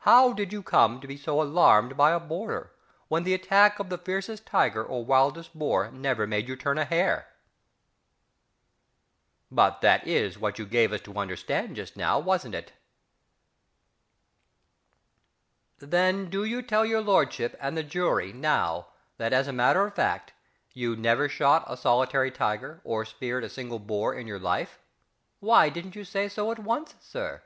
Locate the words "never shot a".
20.96-21.78